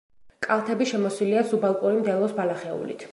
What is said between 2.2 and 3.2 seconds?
ბალახეულით.